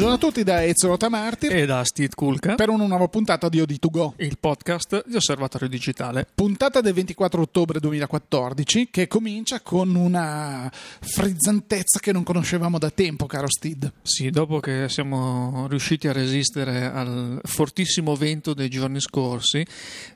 [0.00, 3.60] Buongiorno a tutti da Ezio Tamartir e da Steve Kulka per una nuova puntata di
[3.60, 6.26] OD2Go, il podcast di Osservatorio Digitale.
[6.34, 13.26] Puntata del 24 ottobre 2014 che comincia con una frizzantezza che non conoscevamo da tempo,
[13.26, 13.92] caro Steve.
[14.00, 19.62] Sì, dopo che siamo riusciti a resistere al fortissimo vento dei giorni scorsi,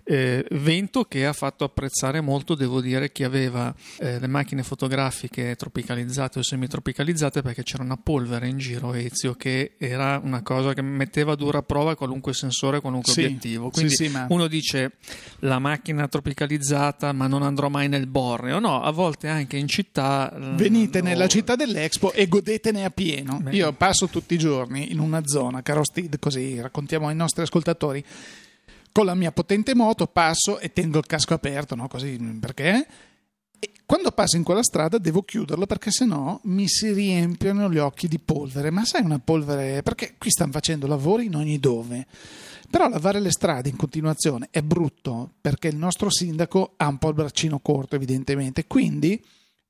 [0.04, 5.56] eh, vento che ha fatto apprezzare molto, devo dire, chi aveva eh, le macchine fotografiche
[5.56, 10.82] tropicalizzate o semitropicalizzate perché c'era una polvere in giro, Ezio, che era una cosa che
[10.82, 13.70] metteva a dura prova qualunque sensore, qualunque sì, obiettivo.
[13.70, 14.26] Quindi sì, sì, ma...
[14.28, 14.92] uno dice
[15.40, 18.58] la macchina tropicalizzata, ma non andrò mai nel Borneo.
[18.58, 20.32] No, a volte anche in città.
[20.54, 21.08] Venite no.
[21.08, 23.40] nella città dell'Expo e godetene a pieno.
[23.40, 23.52] Beh.
[23.52, 28.04] Io passo tutti i giorni in una zona, caro Steve, così raccontiamo ai nostri ascoltatori.
[28.94, 31.88] Con la mia potente moto passo e tengo il casco aperto, no?
[31.88, 32.86] Così perché?
[33.58, 38.06] E quando passo in quella strada devo chiuderlo perché sennò mi si riempiono gli occhi
[38.06, 38.70] di polvere.
[38.70, 39.82] Ma sai una polvere?
[39.82, 42.06] Perché qui stanno facendo lavori in ogni dove.
[42.70, 47.08] Però lavare le strade in continuazione è brutto perché il nostro sindaco ha un po'
[47.08, 48.68] il braccino corto, evidentemente.
[48.68, 49.20] Quindi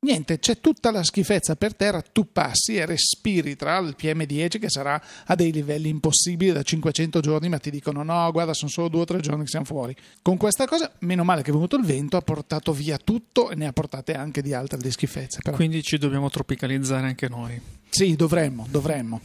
[0.04, 4.68] Niente, c'è tutta la schifezza per terra, tu passi e respiri tra il PM10 che
[4.68, 8.88] sarà a dei livelli impossibili da 500 giorni, ma ti dicono no, guarda, sono solo
[8.88, 9.96] due o tre giorni che siamo fuori.
[10.20, 13.54] Con questa cosa, meno male che è venuto il vento, ha portato via tutto e
[13.54, 15.38] ne ha portate anche di altre di schifezze.
[15.42, 15.56] Però.
[15.56, 17.58] Quindi ci dobbiamo tropicalizzare anche noi.
[17.88, 19.22] Sì, dovremmo, dovremmo.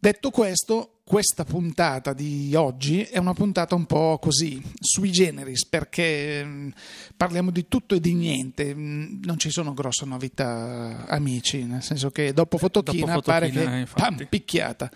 [0.00, 6.44] Detto questo, questa puntata di oggi è una puntata un po' così, sui generis, perché
[6.44, 6.68] mm,
[7.16, 12.10] parliamo di tutto e di niente, mm, non ci sono grosse novità, amici, nel senso
[12.10, 14.90] che dopo Fotochina, dopo pare che pam, picchiata.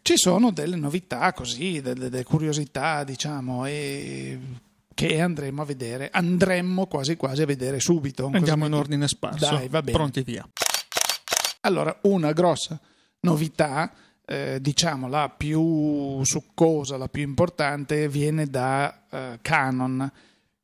[0.00, 4.38] Ci sono delle novità così, delle, delle curiosità, diciamo, e
[4.94, 8.30] che andremo a vedere, andremmo quasi quasi a vedere subito.
[8.32, 9.96] Andiamo in ordine sparso, Dai, va bene.
[9.96, 10.48] pronti via.
[11.60, 12.80] Allora, una grossa
[13.20, 13.92] novità
[14.24, 20.10] eh, diciamo la più succosa, la più importante viene da eh, Canon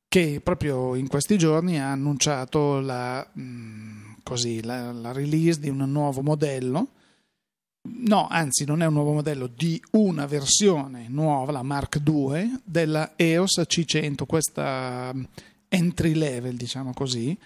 [0.09, 5.69] che proprio in questi giorni ha annunciato la, mh, mm, così, la, la release di
[5.69, 6.89] un nuovo modello.
[7.83, 13.13] No, anzi non è un nuovo modello, di una versione nuova, la Mark II, della
[13.17, 15.25] EOS C100, questa mm,
[15.69, 17.37] entry level, diciamo così,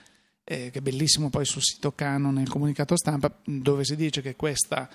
[0.45, 4.37] eh, che è bellissimo poi sul sito Canon nel comunicato stampa, dove si dice che
[4.37, 4.89] questa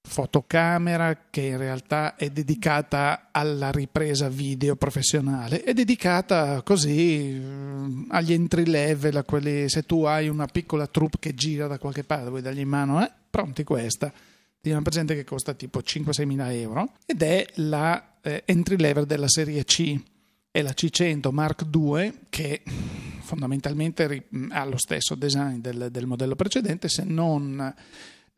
[0.00, 8.32] fotocamera che in realtà è dedicata alla ripresa video professionale, è dedicata così mm, agli
[8.32, 12.30] entry level, a quelli se tu hai una piccola troupe che gira da qualche parte,
[12.30, 14.12] vuoi dargli in mano, eh, pronti questa.
[14.60, 19.06] Di una presente che costa tipo 5-6 mila euro ed è la eh, entry level
[19.06, 19.96] della serie C,
[20.50, 22.62] è la C100 Mark II che
[23.20, 27.74] fondamentalmente ha lo stesso design del, del modello precedente se non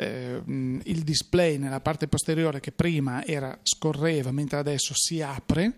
[0.00, 5.74] eh, il display nella parte posteriore che prima era scorreva mentre adesso si apre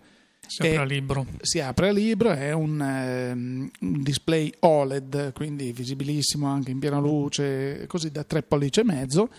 [0.46, 1.26] si apre a libro.
[1.40, 6.98] Si apre a libro, è un, um, un, display OLED, quindi visibilissimo anche in piena
[6.98, 9.30] luce, così da 3 pollici e mezzo.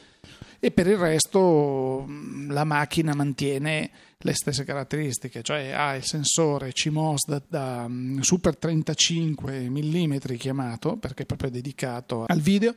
[0.59, 2.07] E per il resto
[2.47, 7.89] la macchina mantiene le stesse caratteristiche, cioè ha il sensore CMOS da, da
[8.21, 12.73] super 35 mm chiamato, perché è proprio dedicato al video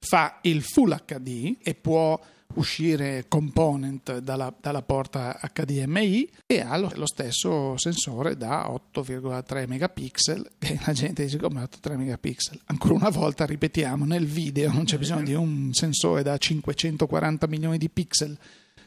[0.00, 2.18] fa il Full HD e può
[2.54, 10.50] uscire component dalla, dalla, porta HDMI e ha lo, lo, stesso sensore da 8,3 megapixel
[10.58, 12.60] e la gente dice come 8,3 megapixel?
[12.66, 17.78] Ancora una volta ripetiamo nel video non c'è bisogno di un sensore da 540 milioni
[17.78, 18.36] di pixel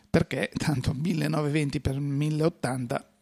[0.09, 3.12] perché tanto 1920 x 1080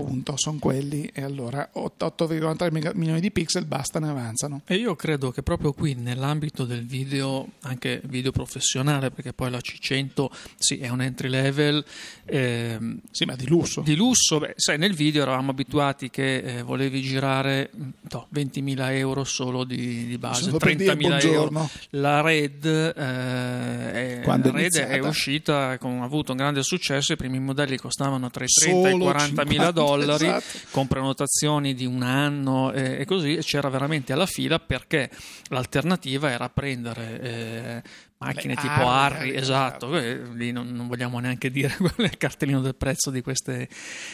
[0.00, 4.62] appunto sono quelli e allora 8,3 milioni di pixel bastano e avanzano.
[4.66, 9.58] E io credo che proprio qui nell'ambito del video, anche video professionale, perché poi la
[9.58, 11.84] C100 sì, è un entry level,
[12.24, 13.82] ehm, sì, ma di lusso.
[13.82, 19.24] Di lusso, beh, sai, nel video eravamo abituati che eh, volevi girare no, 20.000 euro
[19.24, 21.70] solo di, di base, 30.000 euro.
[21.90, 27.16] La Red, eh, è, la Red è, uscita, con, ha avuto un grande successo, i
[27.16, 30.58] primi modelli costavano tra i 30 e i 40.000 dollari dollari esatto.
[30.70, 35.10] con prenotazioni di un anno e, e così c'era veramente alla fila perché
[35.48, 37.82] l'alternativa era prendere eh,
[38.20, 42.60] macchine Beh, tipo Harry, Harry esatto, eh, lì non, non, vogliamo neanche dire il cartellino
[42.60, 43.68] del prezzo di queste,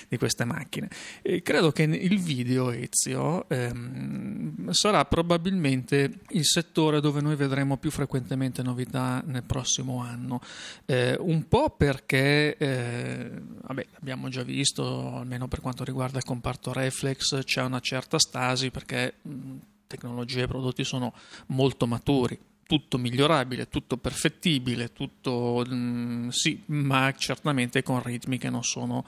[0.09, 0.89] di queste macchine.
[1.23, 7.91] E credo che il video, Ezio, ehm, sarà probabilmente il settore dove noi vedremo più
[7.91, 10.41] frequentemente novità nel prossimo anno.
[10.85, 13.31] Eh, un po' perché, eh,
[13.63, 18.71] vabbè, abbiamo già visto, almeno per quanto riguarda il comparto reflex, c'è una certa stasi
[18.71, 19.57] perché mh,
[19.89, 21.13] tecnologie e prodotti sono
[21.47, 28.65] molto maturi tutto migliorabile, tutto perfettibile, tutto mm, sì, ma certamente con ritmi che non
[28.65, 29.05] sono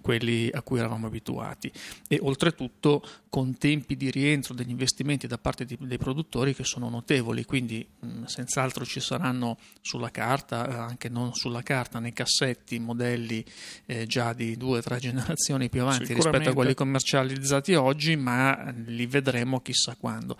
[0.00, 1.70] quelli a cui eravamo abituati.
[2.08, 6.90] E oltretutto con tempi di rientro degli investimenti da parte di, dei produttori che sono
[6.90, 12.12] notevoli, quindi mh, mm, senz'altro ci saranno sulla carta, eh, anche non sulla carta, nei
[12.12, 13.42] cassetti modelli
[13.86, 18.70] eh, già di due o tre generazioni più avanti rispetto a quelli commercializzati oggi, ma
[18.84, 20.36] li vedremo chissà quando.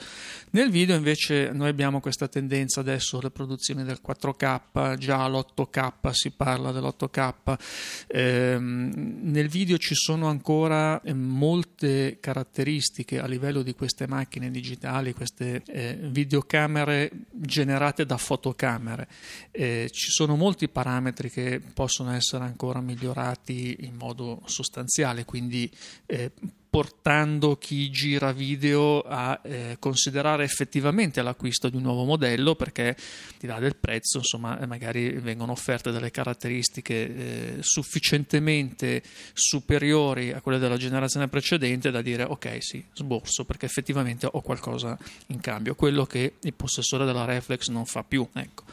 [0.51, 6.31] Nel video invece noi abbiamo questa tendenza adesso le produzioni del 4K, già l'8K si
[6.33, 7.59] parla dell'8K.
[8.07, 12.81] Eh, nel video ci sono ancora eh, molte caratteristiche
[13.19, 19.09] a livello di queste macchine digitali, queste eh, videocamere generate da fotocamere.
[19.51, 25.71] Eh, ci sono molti parametri che possono essere ancora migliorati in modo sostanziale, quindi
[26.07, 26.33] eh,
[26.73, 32.97] portando chi gira video a eh, considerare effettivamente l'acquisto di un nuovo modello perché
[33.39, 39.03] ti dà del prezzo, insomma, magari vengono offerte delle caratteristiche eh, sufficientemente
[39.35, 44.97] superiori a quelle della generazione precedente da dire ok, sì, sborso perché effettivamente ho qualcosa
[45.27, 48.65] in cambio, quello che il possessore della Reflex non fa più, ecco.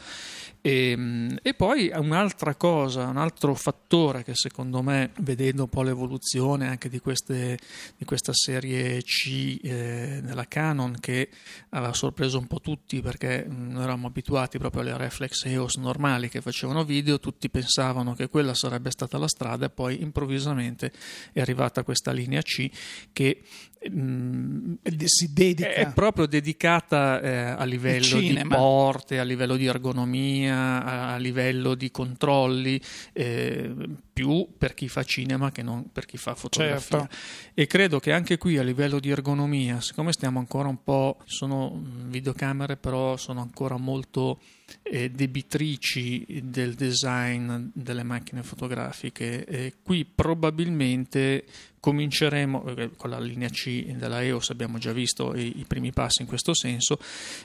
[0.62, 5.82] E, ehm, e, poi un'altra cosa, un altro fattore che secondo me, vedendo un po'
[5.82, 7.58] l'evoluzione anche di, queste,
[7.96, 11.28] di questa serie C eh, Canon, che
[11.70, 16.40] aveva sorpreso un po' tutti perché noi eravamo abituati proprio alle reflex EOS normali che
[16.40, 20.92] facevano video, tutti pensavano che quella sarebbe stata la strada e poi improvvisamente
[21.32, 22.68] è arrivata questa linea C
[23.12, 23.42] che
[23.82, 25.70] si dedica.
[25.70, 31.74] è proprio dedicata eh, a livello di porte, a livello di ergonomia a, a livello
[31.74, 32.80] di controlli,
[33.12, 33.74] eh,
[34.12, 36.98] più per chi fa cinema che non per chi fa fotografia.
[36.98, 37.16] Certo.
[37.54, 41.82] E credo che anche qui a livello di ergonomia, siccome stiamo ancora un po', sono
[42.06, 44.40] videocamere però sono ancora molto
[44.82, 51.44] eh, debitrici del design delle macchine fotografiche, eh, qui probabilmente
[51.80, 56.22] cominceremo eh, con la linea C della EOS abbiamo già visto i, i primi passi
[56.22, 56.98] in questo senso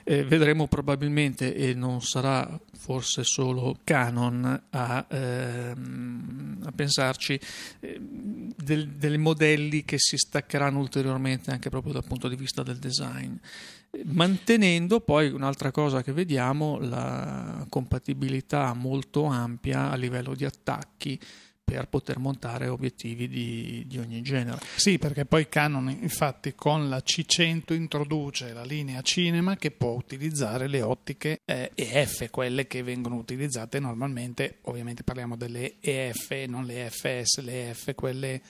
[0.04, 7.40] eh, vedremo probabilmente e non sarà forse solo Canon a, ehm, a pensarci
[7.80, 13.36] eh, dei modelli che si staccheranno ulteriormente anche proprio dal punto di vista del design.
[14.04, 21.20] Mantenendo poi un'altra cosa che vediamo la compatibilità molto ampia a livello di attacchi
[21.66, 24.60] per poter montare obiettivi di, di, ogni genere.
[24.76, 30.68] Sì, perché poi Canon infatti con la C100 introduce la linea cinema che può utilizzare
[30.68, 36.88] le ottiche eh, EF, quelle che vengono utilizzate normalmente, ovviamente parliamo delle EF, non le
[36.92, 38.42] FS, le EF, quelle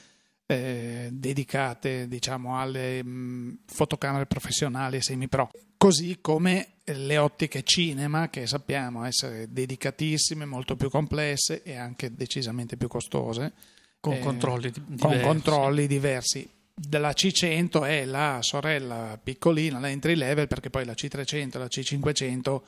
[0.47, 8.29] eh, dedicate diciamo alle mh, mm, fotocamere professionali e semi-pro, così come le ottiche cinema
[8.29, 13.53] che sappiamo essere dedicatissime, molto più complesse e anche decisamente più costose.
[13.99, 14.97] Con, eh, controlli, diversi.
[14.99, 16.47] con controlli diversi.
[16.89, 21.65] La C100 è la sorella piccolina, la entry level, perché poi la C300 e la
[21.65, 22.61] C500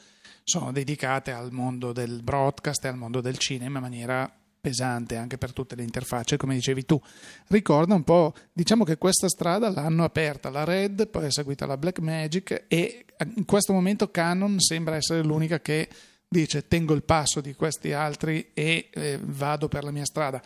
[0.44, 4.34] sono dedicate al mondo del broadcast e al mondo del cinema in maniera
[4.68, 7.00] pesante anche per tutte le interfacce, come dicevi tu.
[7.48, 11.78] Ricorda un po', diciamo che questa strada l'hanno aperta la Red, poi è seguita la
[11.78, 13.06] Blackmagic e
[13.36, 15.88] in questo momento Canon sembra essere l'unica che
[16.28, 20.42] dice tengo il passo di questi altri e eh, vado per la mia strada.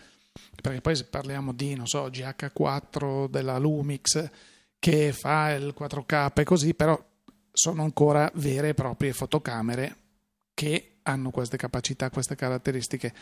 [0.61, 4.29] Perché poi se parliamo di, non so, GH4 della Lumix
[4.79, 6.99] che fa il 4K e così, però
[7.51, 9.95] sono ancora vere e proprie fotocamere
[10.53, 13.13] che hanno queste capacità, queste caratteristiche.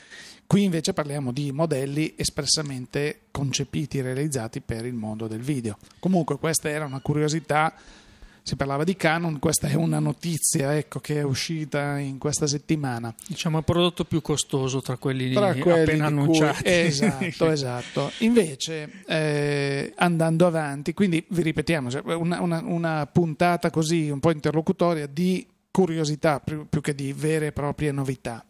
[0.46, 5.78] Qui invece parliamo di modelli espressamente concepiti e realizzati per il mondo del video.
[6.00, 7.74] Comunque questa era una curiosità,
[8.42, 13.14] si parlava di Canon, questa è una notizia ecco, che è uscita in questa settimana.
[13.28, 16.64] Diciamo il prodotto più costoso tra quelli, tra quelli appena annunciati.
[16.64, 18.12] Cui, esatto, esatto.
[18.20, 24.32] Invece eh, andando avanti, quindi vi ripetiamo, cioè, una, una, una puntata così un po'
[24.32, 28.46] interlocutoria di curiosità più, che di vere e proprie novità.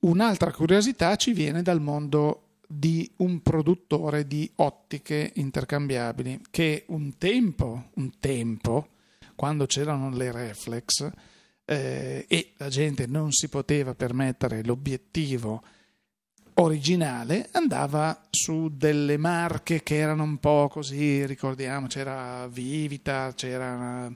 [0.00, 7.90] Un'altra curiosità ci viene dal mondo di un produttore di ottiche intercambiabili che un tempo,
[7.94, 8.88] un tempo
[9.34, 11.10] quando c'erano le reflex
[11.64, 15.62] eh, e la gente non si poteva permettere l'obiettivo
[16.54, 24.12] originale, andava su delle marche che erano un po' così, ricordiamo, c'era Vivita, c'era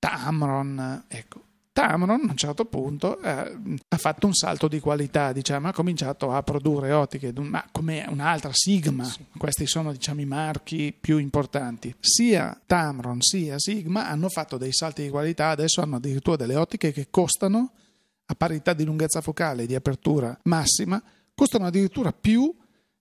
[0.00, 1.42] Tamron, ecco,
[1.72, 6.32] Tamron a un certo punto eh, ha fatto un salto di qualità, diciamo, ha cominciato
[6.32, 9.24] a produrre ottiche, ma come un'altra Sigma, sì.
[9.38, 11.94] questi sono diciamo, i marchi più importanti.
[12.00, 16.92] Sia Tamron sia Sigma hanno fatto dei salti di qualità, adesso hanno addirittura delle ottiche
[16.92, 17.72] che costano,
[18.26, 21.00] a parità di lunghezza focale e di apertura massima,
[21.34, 22.52] costano addirittura più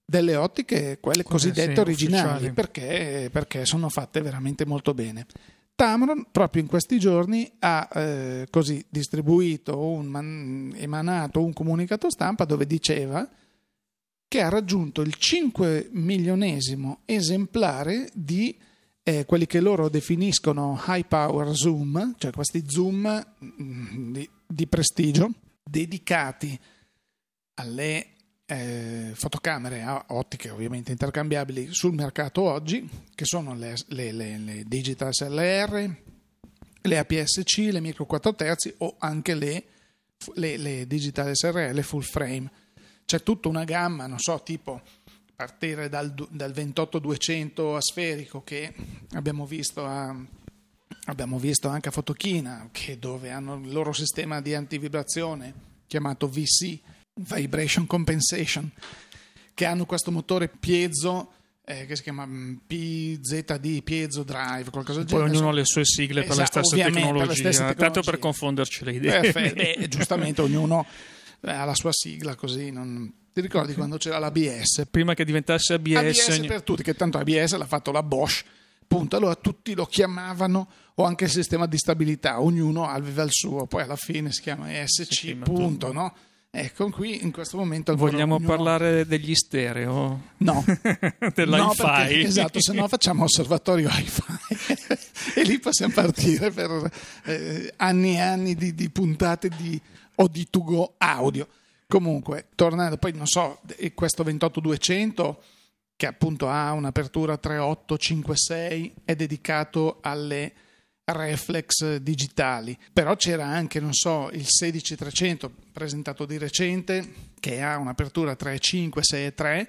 [0.05, 5.25] delle ottiche, quelle cosiddette sì, originali, perché, perché sono fatte veramente molto bene.
[5.79, 12.43] Tamron proprio in questi giorni ha eh, così distribuito, un man, emanato un comunicato stampa
[12.43, 13.25] dove diceva
[14.27, 18.53] che ha raggiunto il 5 milionesimo esemplare di
[19.03, 25.31] eh, quelli che loro definiscono high power zoom, cioè questi zoom mm, di, di prestigio
[25.63, 26.59] dedicati
[27.53, 28.15] alle
[28.51, 34.63] eh, fotocamere a ottiche ovviamente intercambiabili sul mercato oggi, che sono le, le, le, le
[34.65, 35.95] Digital SLR,
[36.81, 39.63] le APS-C, le micro 4 terzi o anche le,
[40.33, 42.51] le, Digital SRL full frame.
[43.05, 44.81] C'è tutta una gamma, non so, tipo
[45.35, 48.73] partire dal, dal 28200 asferico che
[49.11, 50.13] abbiamo visto a,
[51.05, 56.79] abbiamo visto anche a Fotochina, che dove hanno il loro sistema di antivibrazione chiamato VC,
[57.19, 58.71] Vibration Compensation,
[59.53, 61.31] che hanno questo motore piezo
[61.69, 65.27] eh, che si chiama mm, PZD, Piezo Drive, qualcosa del genere.
[65.27, 68.83] Poi ognuno ha le sue sigle per, esatto, tecnologie, le stesse tecnologie, tanto per confonderci
[68.85, 69.19] le idee.
[69.21, 70.83] Perfetto, giustamente ognuno
[71.41, 73.13] ha la sua sigla così, non...
[73.31, 74.87] Ti ricordi quando c'era l'ABS?
[74.89, 75.95] Prima che diventasse ABS.
[75.95, 78.43] ABS per tutti, che tanto ABS l'ha fatto la Bosch.
[78.87, 79.15] Punto.
[79.15, 83.83] Allora tutti lo chiamavano, o anche il sistema di stabilità, ognuno aveva il suo, poi
[83.83, 86.15] alla fine si chiama ESC, punto, no?
[86.51, 87.95] Ecco, qui in questo momento...
[87.95, 88.47] Vogliamo ognuno...
[88.47, 90.31] parlare degli stereo?
[90.37, 90.65] No.
[91.35, 91.83] Dell'hi-fi?
[91.83, 96.91] No, esatto, se no facciamo osservatorio hi-fi e lì possiamo partire per
[97.25, 99.79] eh, anni e anni di, di puntate di
[100.15, 101.47] Oditugo audio.
[101.85, 103.59] Comunque, tornando, poi non so,
[103.93, 105.41] questo 28200
[105.95, 110.53] che appunto ha un'apertura 3856 è dedicato alle
[111.05, 112.77] reflex digitali.
[112.91, 119.67] Però c'era anche, non so, il 16300 presentato di recente che ha un'apertura 3.5, 6.3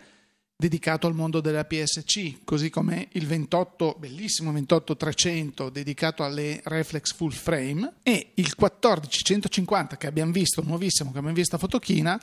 [0.56, 7.30] dedicato al mondo della PSC, così come il 28, bellissimo 28300 dedicato alle reflex full
[7.30, 12.20] frame e il 14150 che abbiamo visto, nuovissimo, che abbiamo visto a Fotochina,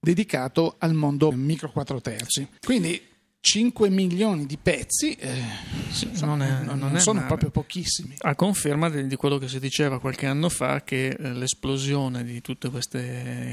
[0.00, 2.46] dedicato al mondo micro 4 terzi.
[2.60, 3.00] Quindi
[3.40, 5.42] 5 milioni di pezzi eh,
[5.88, 7.26] insomma, non, è, non, non sono male.
[7.28, 8.16] proprio pochissimi.
[8.18, 12.40] A conferma di, di, quello che si diceva qualche anno fa, che eh, l'esplosione di
[12.40, 12.68] tutti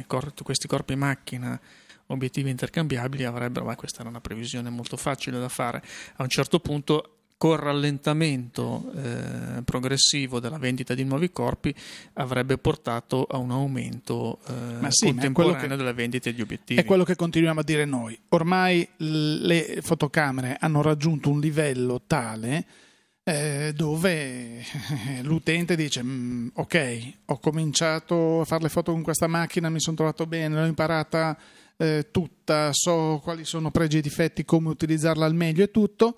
[0.07, 1.59] cor- questi corpi macchina
[2.07, 5.81] obiettivi intercambiabili avrebbero, ma questa era una previsione molto facile da fare,
[6.15, 11.73] a un certo punto col rallentamento eh, progressivo della vendita di nuovi corpi
[12.13, 16.79] avrebbe portato a un aumento eh, sì, contemporaneo che, delle vendite di obiettivi.
[16.79, 18.17] È quello che continuiamo a dire noi.
[18.29, 22.65] Ormai le fotocamere hanno raggiunto un livello tale
[23.27, 24.63] eh, dove
[25.23, 29.97] l'utente dice mm, ok, ho cominciato a fare le foto con questa macchina, mi sono
[29.97, 31.37] trovato bene, l'ho imparata
[31.75, 36.15] eh, tutta, so quali sono pregi e difetti, come utilizzarla al meglio e tutto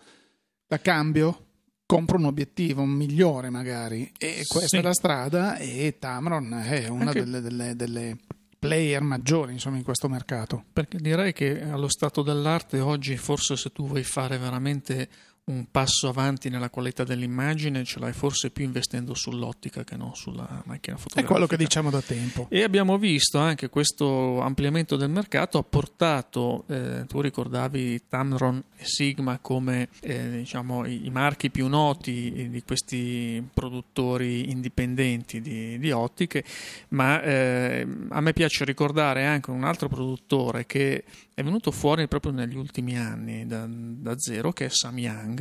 [0.67, 1.45] da cambio
[1.85, 4.77] compro un obiettivo un migliore magari e questa sì.
[4.77, 7.23] è la strada e Tamron è una Anche...
[7.23, 8.17] delle, delle, delle,
[8.59, 13.71] player maggiori insomma, in questo mercato perché direi che allo stato dell'arte oggi forse se
[13.71, 15.07] tu vuoi fare veramente
[15.47, 20.61] un passo avanti nella qualità dell'immagine ce l'hai forse più investendo sull'ottica che non sulla
[20.65, 21.21] macchina fotografica.
[21.21, 22.47] È quello che diciamo da tempo.
[22.49, 28.83] E abbiamo visto anche questo ampliamento del mercato ha portato, eh, tu ricordavi Tamron e
[28.85, 36.43] Sigma come eh, diciamo, i, marchi più noti di questi produttori indipendenti di, di ottiche,
[36.89, 41.05] ma eh, a me piace ricordare anche un altro produttore che
[41.37, 45.36] è venuto fuori proprio negli ultimi anni da, da zero, che è Samyang.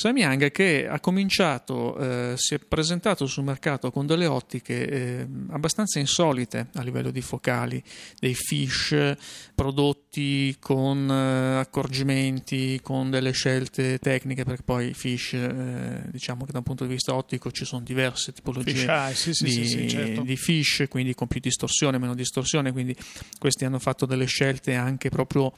[0.00, 5.98] Samyang che ha cominciato, eh, si è presentato sul mercato con delle ottiche eh, abbastanza
[5.98, 7.82] insolite a livello di focali,
[8.18, 9.14] dei fish
[9.54, 16.58] prodotti con eh, accorgimenti, con delle scelte tecniche, perché poi fish, eh, diciamo che da
[16.58, 19.88] un punto di vista ottico ci sono diverse tipologie fish eye, sì, sì, di, sì,
[19.88, 20.22] certo.
[20.22, 22.96] di, fish, quindi con più distorsione, meno distorsione, quindi
[23.38, 25.52] questi hanno fatto delle scelte anche proprio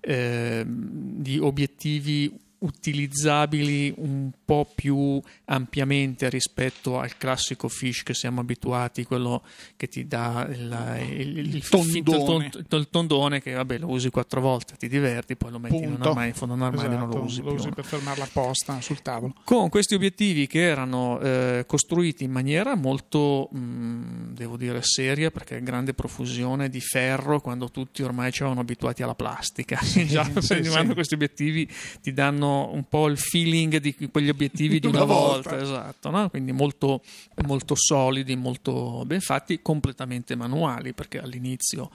[0.00, 9.04] eh, di obiettivi utilizzabili un po' più ampiamente rispetto al classico fish che siamo abituati,
[9.04, 9.42] quello
[9.76, 12.50] che ti dà il, il, il, il tondone.
[12.54, 15.88] il tondone che vabbè lo usi quattro volte, ti diverti, poi lo metti Punto.
[15.88, 17.56] in un armadio, in fondo un armadio esatto, non lo usi lo più.
[17.56, 19.34] usi per fermarla apposta sul tavolo.
[19.44, 25.30] Con questi obiettivi che erano eh, costruiti in maniera molto, mh, mm, devo dire, seria,
[25.30, 29.78] perché grande profusione di ferro quando tutti ormai ci avevano abituati alla plastica.
[29.82, 30.86] Sì, Già sì, sì.
[30.94, 31.68] questi obiettivi
[32.00, 35.50] ti danno un po' il feeling di quegli obiettivi di una, una volta.
[35.50, 36.30] volta, esatto, no?
[36.30, 37.02] quindi molto,
[37.46, 41.90] molto, solidi, molto ben fatti, completamente manuali, perché all'inizio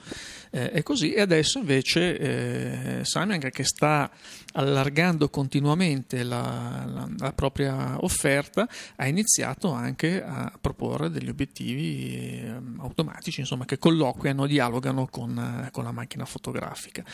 [0.50, 4.10] eh, è così, e adesso invece eh, Simon che sta
[4.52, 12.52] allargando continuamente la, la, la, propria offerta, ha iniziato anche a proporre degli obiettivi eh,
[12.78, 17.04] automatici, insomma, che colloquiano, dialogano con, con la macchina fotografica.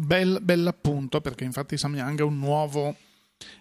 [0.00, 2.96] Bel, bell'appunto perché infatti Samyang è un nuovo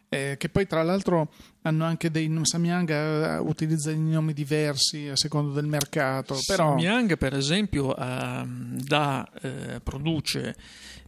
[0.07, 1.31] eh, che poi tra l'altro
[1.63, 6.69] hanno anche dei Samyang eh, utilizza dei nomi diversi a seconda del mercato però...
[6.69, 10.55] Samyang per esempio eh, da, eh, produce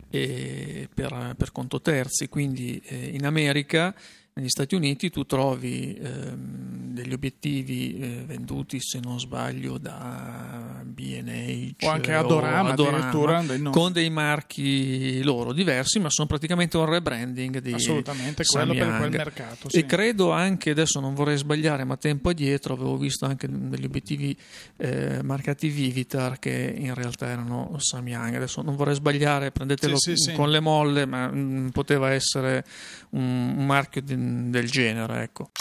[0.10, 3.96] eh, per, per, conto terzi quindi eh, in America
[4.34, 11.86] negli Stati Uniti tu trovi ehm, degli obiettivi eh, venduti, se non sbaglio, da BH
[11.86, 16.86] o anche Adorama, o Adorama dei con dei marchi loro diversi, ma sono praticamente un
[16.86, 19.70] rebranding di Assolutamente, quello per quel mercato.
[19.70, 19.80] Sì.
[19.80, 24.36] E credo anche, adesso non vorrei sbagliare, ma tempo addietro avevo visto anche degli obiettivi
[24.78, 28.36] eh, marcati Vivitar che in realtà erano Samyang.
[28.36, 32.64] Adesso non vorrei sbagliare, prendetelo sì, sì, con le molle, ma mh, mm, poteva essere
[33.12, 35.24] un, un marchio di del genere.
[35.24, 35.51] Ecco.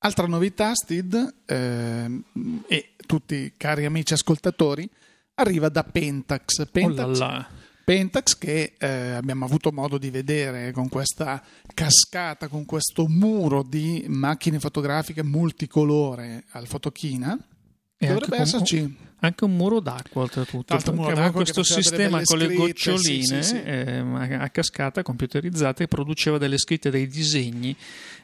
[0.00, 2.22] Altra novità, Stid, eh,
[2.66, 4.88] e tutti cari amici ascoltatori,
[5.34, 6.68] arriva da Pentax.
[6.70, 7.46] Pentax, oh
[7.90, 11.42] Pentax che eh, abbiamo avuto modo di vedere con questa
[11.74, 17.36] cascata, con questo muro di macchine fotografiche multicolore al Fotochina.
[17.98, 22.54] E dovrebbe esserci anche un muro d'acqua oltretutto Tanto muro d'acqua questo sistema con le
[22.54, 23.62] goccioline sì, sì, sì.
[23.62, 27.76] Eh, a cascata computerizzate produceva delle scritte dei disegni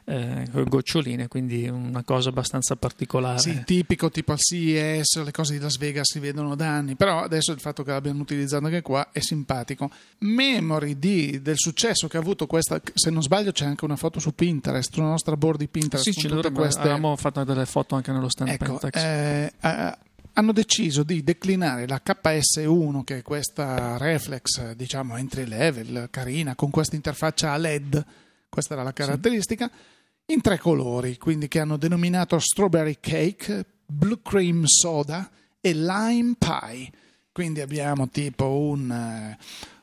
[0.08, 3.40] eh, con goccioline quindi una cosa abbastanza particolare.
[3.40, 7.22] Sì, tipico tipo al CES le cose di Las Vegas si vedono da anni però
[7.22, 9.90] adesso il fatto che l'abbiano utilizzato anche qua è simpatico.
[10.18, 14.20] Memory di, del successo che ha avuto questa se non sbaglio c'è anche una foto
[14.20, 16.80] su Pinterest sulla nostra board di Pinterest sì, ci queste...
[16.80, 19.02] avevamo fatto delle foto anche nello stand ecco, Pentax.
[19.02, 19.98] eh, eh,
[20.38, 26.70] hanno deciso di declinare la KS1, che è questa reflex, diciamo entry level, carina, con
[26.70, 28.04] questa interfaccia a LED,
[28.50, 30.34] questa era la caratteristica, sì.
[30.34, 36.90] in tre colori, quindi che hanno denominato strawberry cake, blue cream soda e lime pie.
[37.32, 39.38] Quindi abbiamo tipo un eh,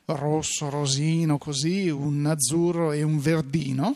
[0.06, 3.96] rosso, rosino così, un azzurro e un verdino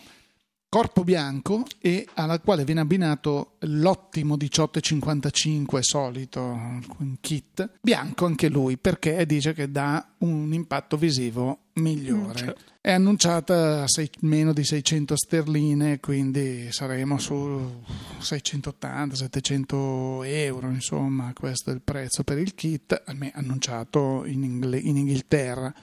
[0.77, 6.79] corpo bianco e alla quale viene abbinato l'ottimo 1855 solito
[7.19, 12.29] kit bianco anche lui perché dice che dà un impatto visivo migliore.
[12.29, 12.61] Mm, certo.
[12.79, 17.81] È annunciata a sei, meno di 600 sterline, quindi saremo su
[18.21, 23.01] 680-700 euro, insomma, questo è il prezzo per il kit,
[23.33, 25.73] annunciato in, Ingle- in Inghilterra.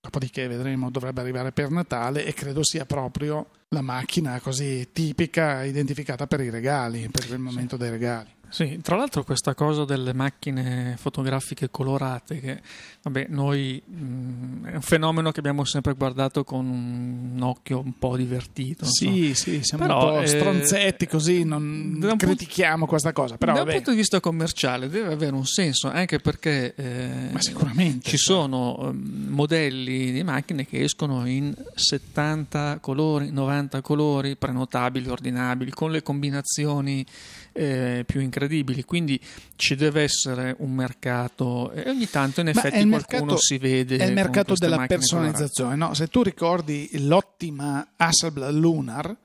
[0.00, 6.26] Dopodiché vedremo, dovrebbe arrivare per Natale e credo sia proprio la macchina così tipica, identificata
[6.26, 8.30] per i regali, per il momento dei regali.
[8.52, 12.60] Sì, tra l'altro questa cosa delle macchine fotografiche colorate, che
[13.00, 17.98] vabbè, noi mh, mm, è un fenomeno che abbiamo sempre guardato con un occhio un
[17.98, 18.84] po' divertito.
[18.84, 19.44] Sì, so.
[19.44, 23.38] sì, siamo però, un po' eh, stronzetti così, non critichiamo punto, questa cosa.
[23.38, 28.18] Però, da un punto di vista commerciale deve avere un senso, anche perché eh, ci
[28.18, 35.90] sono um, modelli di macchine che escono in 70 colori, 90 colori, prenotabili, ordinabili, con
[35.90, 37.04] le combinazioni
[37.52, 38.84] eh, più incredibili.
[38.84, 39.20] Quindi
[39.56, 43.96] ci deve essere un mercato e ogni tanto in effetti qualcuno mercato, si vede.
[43.96, 45.76] È il mercato della personalizzazione.
[45.76, 45.94] No?
[45.94, 49.16] Se tu ricordi l'ottima Hasselblad Lunar,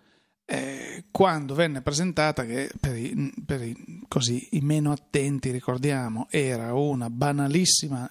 [0.50, 6.74] eh, quando venne presentata, che per, i, per i, così, i meno attenti ricordiamo, era
[6.74, 8.10] una banalissima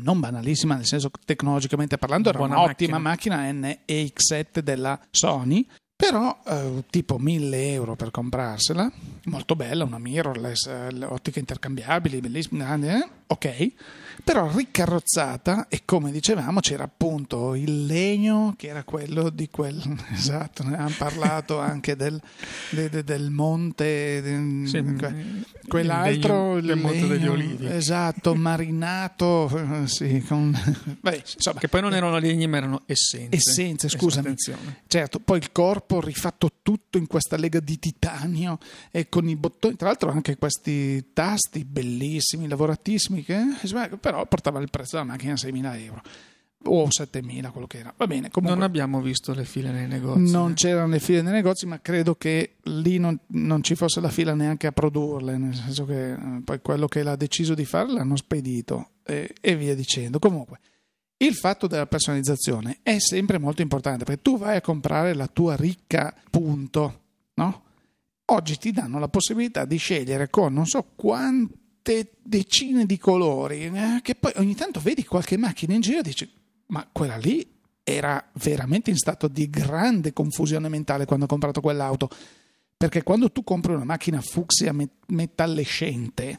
[0.00, 6.84] non banalissima nel senso tecnologicamente parlando, era un'ottima macchina, macchina NEX7 della Sony però eh,
[6.90, 8.90] tipo 1000 euro per comprarsela,
[9.26, 12.74] molto bella, una mirrorless, eh, ottiche intercambiabili, bellissima.
[12.74, 13.08] Eh?
[13.26, 13.72] Ok,
[14.22, 19.82] però ricarrozzata e come dicevamo c'era appunto il legno che era quello di quel
[20.12, 22.20] esatto ne abbiamo parlato anche del,
[22.70, 24.82] de, de, del monte de, sì,
[25.66, 27.66] quell'altro il, legno, il monte degli olivi.
[27.66, 29.50] esatto marinato
[29.86, 30.56] sì, con,
[31.00, 33.36] beh, insomma, che poi non erano legni ma erano essenze.
[33.36, 34.34] Essenze scusami.
[34.86, 38.58] certo poi il corpo rifatto tutto in questa lega di titanio
[38.90, 43.38] e con i bottoni tra l'altro anche questi tasti bellissimi lavoratissimi che
[43.70, 46.02] però però portava il prezzo della macchina a 6.000 euro.
[46.66, 47.92] O 7.000 quello che era.
[47.94, 50.54] Va bene comunque, non abbiamo visto le file nei negozi non eh.
[50.54, 54.32] c'erano le file nei negozi ma credo che lì non, non, ci fosse la fila
[54.32, 58.16] neanche a produrle nel senso che eh, poi quello che l'ha deciso di fare l'hanno
[58.16, 60.18] spedito e, e via dicendo.
[60.18, 60.58] Comunque
[61.18, 65.54] il fatto della personalizzazione è sempre molto importante perché tu vai a comprare la tua
[65.56, 67.00] ricca punto
[67.34, 67.62] no?
[68.26, 71.62] oggi ti danno la possibilità di scegliere con non so quanti
[72.22, 76.30] decine di colori, eh, che poi ogni tanto vedi qualche macchina in giro e dici,
[76.66, 77.46] ma quella lì
[77.84, 82.08] era veramente in stato di grande confusione mentale quando ho comprato quell'auto.
[82.76, 84.74] Perché quando tu compri una macchina fucsia
[85.06, 86.38] metallescente,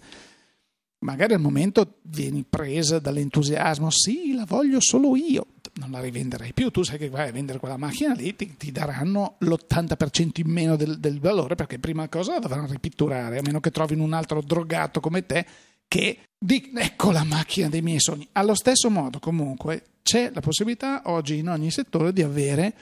[1.00, 6.70] magari al momento vieni presa dall'entusiasmo, sì, la voglio solo io, non la rivenderai più,
[6.70, 10.76] tu sai che vai a vendere quella macchina lì, ti, ti daranno l'80% in meno
[10.76, 14.42] del, del, valore perché prima cosa la dovranno ripitturare, a meno che trovino un altro
[14.42, 15.46] drogato come te
[15.88, 18.28] che di ecco la macchina dei miei sogni.
[18.34, 22.74] Allo stesso modo comunque c'è la possibilità oggi in ogni settore di avere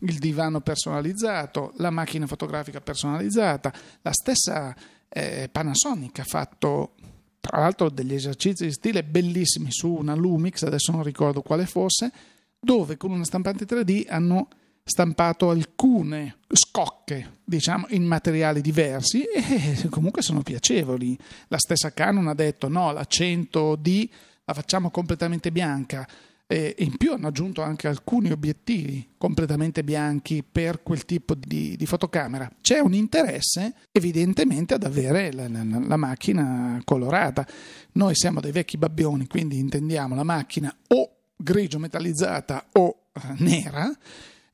[0.00, 4.74] il divano personalizzato, la macchina fotografica personalizzata, la stessa
[5.08, 6.94] eh, Panasonic ha fatto
[7.40, 12.12] tra l'altro degli esercizi di stile bellissimi su una Lumix, adesso non ricordo quale fosse,
[12.60, 14.48] dove con una stampante 3D hanno
[14.82, 21.16] stampato alcune scocche, diciamo, in materiali diversi e comunque sono piacevoli.
[21.48, 24.08] La stessa Canon ha detto no, la 100D
[24.44, 26.06] la facciamo completamente bianca,
[26.52, 31.86] e in più hanno aggiunto anche alcuni obiettivi completamente bianchi per quel tipo di, di
[31.86, 32.50] fotocamera.
[32.60, 37.46] C'è un interesse evidentemente ad avere la, la, la, macchina colorata.
[37.92, 43.92] Noi siamo dei vecchi babbioni, quindi intendiamo la macchina o grigio metallizzata o eh, nera.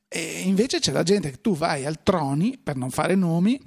[0.07, 3.61] E invece c'è la gente che tu vai al Troni, per non fare nomi,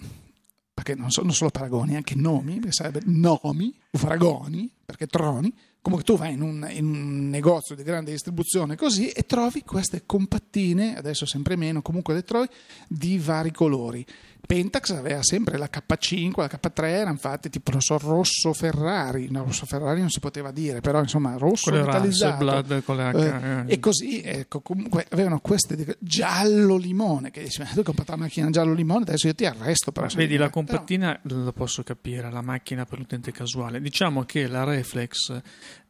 [0.73, 5.53] perché non sono solo paragoni, anche nomi, perché sarebbe nomi, fragoni, perché Troni,
[5.83, 10.03] Comunque tu vai in un, in un, negozio di grande distribuzione così e trovi queste
[10.05, 12.49] compattine, adesso sempre meno, comunque le trovi,
[12.87, 14.05] di vari colori.
[14.45, 19.45] Pentax aveva sempre la K5, la K3 era infatti tipo non so, rosso Ferrari, no,
[19.45, 22.37] rosso Ferrari non si poteva dire, però insomma rosso con metallizzato.
[22.39, 23.73] Blood, con le H, eh, eh.
[23.73, 28.19] E così, ecco, comunque avevano queste giallo limone, che dici, ma tu hai comprato la
[28.19, 31.43] macchina giallo limone, adesso io ti arresto per Vedi, la compattina però...
[31.43, 33.81] lo posso capire, la macchina per l'utente casuale.
[33.81, 35.41] Diciamo che la Reflex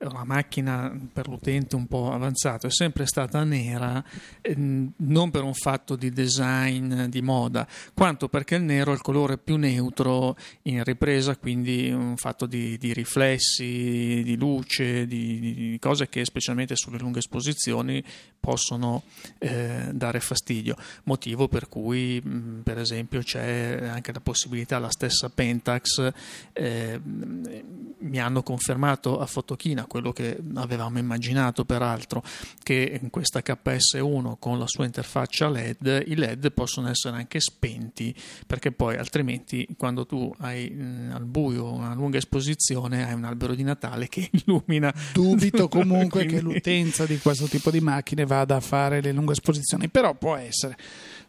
[0.08, 4.02] una macchina per l'utente un po' avanzato, è sempre stata nera,
[4.40, 9.02] ehm, non per un fatto di design di moda, quanto perché il nero è il
[9.02, 15.78] colore più neutro in ripresa, quindi un fatto di, di riflessi, di luce, di, di,
[15.78, 18.02] cose che specialmente sulle lunghe esposizioni
[18.40, 19.02] possono
[19.36, 20.74] eh, dare fastidio.
[21.04, 22.22] Motivo per cui,
[22.62, 26.10] per esempio, c'è anche la possibilità, la stessa Pentax,
[26.54, 32.22] eh, mi hanno confermato a Fotochina quello che avevamo immaginato peraltro,
[32.62, 38.14] che in questa KS1 con la sua interfaccia LED i LED possono essere anche spenti
[38.46, 43.54] perché poi altrimenti quando tu hai mh, al buio una lunga esposizione hai un albero
[43.54, 44.92] di Natale che illumina.
[45.12, 46.34] Dubito comunque Quindi...
[46.34, 50.36] che l'utenza di questo tipo di macchine vada a fare le lunghe esposizioni, però può
[50.36, 50.76] essere.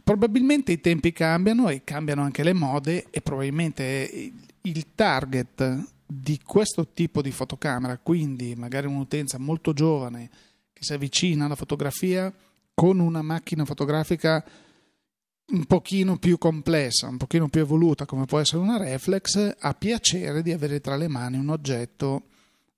[0.03, 6.87] Probabilmente i tempi cambiano e cambiano anche le mode e probabilmente il target di questo
[6.87, 10.29] tipo di fotocamera, quindi magari un'utenza molto giovane
[10.73, 12.33] che si avvicina alla fotografia
[12.73, 14.43] con una macchina fotografica
[15.47, 20.41] un pochino più complessa, un pochino più evoluta come può essere una reflex, ha piacere
[20.41, 22.23] di avere tra le mani un oggetto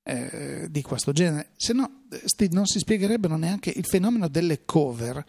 [0.05, 1.51] eh, di questo genere.
[1.55, 2.03] Se no,
[2.49, 5.23] non si spiegherebbero neanche il fenomeno delle cover.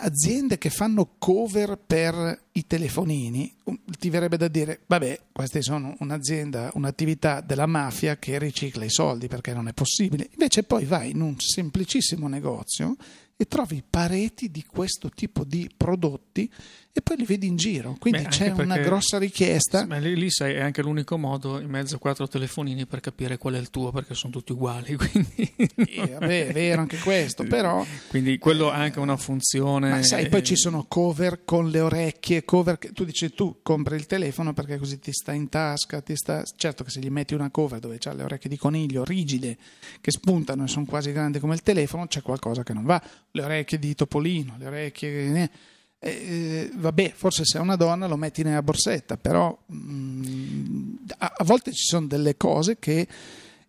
[0.00, 3.54] Aziende che fanno cover per i telefonini,
[3.98, 9.28] ti verrebbe da dire, vabbè, queste sono un'azienda, un'attività della mafia che ricicla i soldi
[9.28, 10.28] perché non è possibile.
[10.32, 12.96] Invece poi vai in un semplicissimo negozio
[13.42, 16.48] e trovi pareti di questo tipo di prodotti
[16.94, 17.96] e poi li vedi in giro.
[17.98, 19.86] Quindi Beh, c'è perché, una grossa richiesta.
[19.86, 23.38] Ma lì, lì sai, è anche l'unico modo in mezzo a quattro telefonini per capire
[23.38, 24.94] qual è il tuo, perché sono tutti uguali.
[24.96, 25.54] Quindi...
[25.56, 27.82] Sì, vabbè, è vero anche questo, però.
[28.08, 29.88] Quindi quello ha anche una funzione.
[29.88, 33.96] Ma sai, poi ci sono cover con le orecchie, cover che tu dici tu compri
[33.96, 36.44] il telefono perché così ti sta in tasca, ti sta...
[36.56, 39.56] certo che se gli metti una cover dove c'ha le orecchie di coniglio rigide
[40.02, 43.02] che spuntano e sono quasi grandi come il telefono, c'è qualcosa che non va.
[43.30, 45.50] Le orecchie di topolino, le orecchie.
[46.04, 50.94] Eh, eh, vabbè, forse se è una donna lo metti nella borsetta, però mh, mm,
[51.18, 53.06] a, a, volte ci sono delle cose che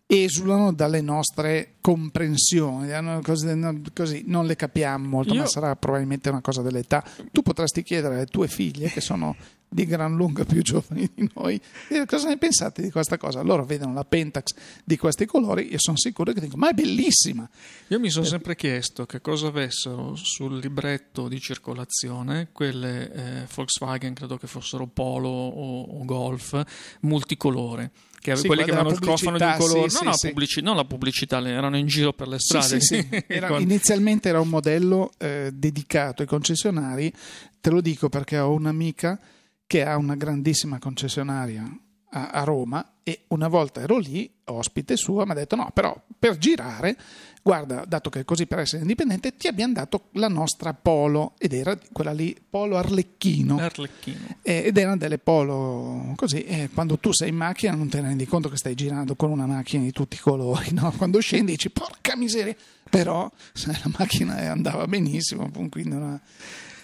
[0.06, 2.90] esulano dalle nostre comprensioni,
[3.22, 5.40] così, così non le capiamo molto, Io...
[5.40, 7.04] ma sarà probabilmente una cosa dell'età.
[7.32, 9.34] Tu potresti chiedere alle tue figlie, che sono
[9.74, 11.60] di gran lunga più giovani di noi.
[12.06, 13.42] Cosa ne pensate di questa cosa?
[13.42, 17.48] Loro vedono la Pentax di questi colori e sono sicuro che dicono: Ma è bellissima!
[17.88, 24.14] Io mi sono sempre chiesto che cosa avessero sul libretto di circolazione quelle eh, Volkswagen,
[24.14, 26.62] credo che fossero Polo o, o Golf,
[27.00, 27.90] multicolore
[28.24, 30.76] che sì, quelli che avevano il cofano di un colore, sì, no, sì, pubblici, non
[30.76, 32.78] la pubblicità, erano in giro per le strade.
[33.28, 37.12] Era, inizialmente era un modello eh, dedicato ai concessionari,
[37.60, 39.20] te lo dico perché ho un'amica
[39.66, 41.70] che ha una grandissima concessionaria
[42.14, 46.00] a, a Roma e una volta ero lì, ospite sua, mi ha detto no, però
[46.18, 46.96] per girare,
[47.42, 51.52] guarda, dato che è così per essere indipendente, ti abbiamo dato la nostra Polo ed
[51.52, 53.58] era quella lì, Polo Arlecchino.
[53.58, 54.36] Arlecchino.
[54.42, 58.26] ed erano delle Polo così, e quando tu sei in macchina non te ne rendi
[58.26, 60.92] conto che stai girando con una macchina di tutti i colori, no?
[60.96, 62.54] Quando scendi dici porca miseria,
[62.88, 63.30] però
[63.66, 66.20] la macchina andava benissimo, quindi una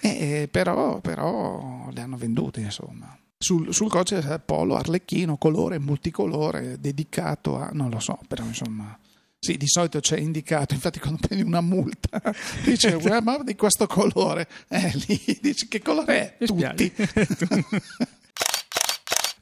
[0.00, 3.16] eh, però, però, le hanno vendute, insomma.
[3.42, 7.70] Sul, sul codice c'è Polo Arlecchino, colore multicolore, dedicato a...
[7.72, 8.98] non lo so, però insomma...
[9.38, 12.20] Sì, di solito c'è indicato, infatti quando prendi una multa
[12.62, 16.44] dice ma di questo colore, eh, lì dici che colore è?
[16.44, 16.92] Tutti.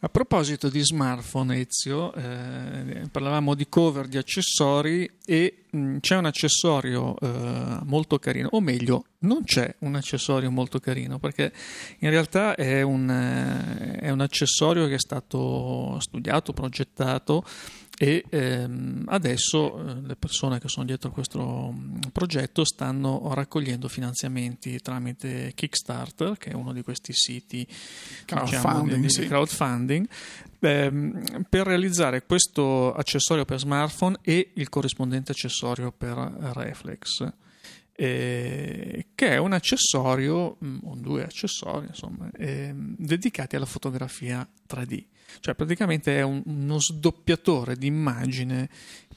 [0.00, 6.16] A proposito di smartphone, Ezio, eh, parlavamo di cover di accessori e mh, mm, c'è
[6.16, 11.52] un accessorio eh, molto carino, o meglio, non c'è un accessorio molto carino perché
[11.98, 17.42] in realtà è un, eh, è un accessorio che è stato studiato, progettato
[18.00, 23.88] e ehm, adesso eh, le persone che sono dietro a questo mm, progetto stanno raccogliendo
[23.88, 27.66] finanziamenti tramite Kickstarter, che è uno di questi siti
[28.24, 30.08] crowdfunding, diciamo, di, crowdfunding
[30.60, 36.16] ehm, per realizzare questo accessorio per smartphone e il corrispondente accessorio per
[36.54, 37.28] Reflex.
[38.00, 45.04] Eh, che è un accessorio, mm, o due accessori, insomma, eh, dedicati alla fotografia 3D.
[45.40, 48.68] Cioè praticamente è un, uno sdoppiatore di immagine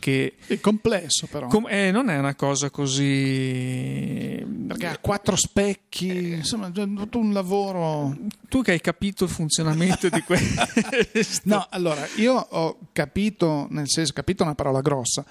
[0.02, 0.36] che...
[0.46, 1.48] È complesso però.
[1.48, 4.44] Com- eh, non è una cosa così...
[4.68, 8.18] Perché ha quattro specchi, eh, insomma, è tutto un lavoro...
[8.50, 10.66] Tu che hai capito il funzionamento di questo...
[11.44, 15.24] no, allora, io ho capito, nel senso, capito una parola grossa,